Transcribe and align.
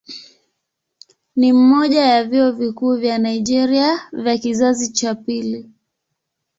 Ni 1.35 1.53
mmoja 1.53 2.01
ya 2.05 2.23
vyuo 2.23 2.51
vikuu 2.51 2.95
vya 2.97 3.17
Nigeria 3.17 3.99
vya 4.11 4.37
kizazi 4.37 4.91
cha 4.91 5.15
pili. 5.15 5.69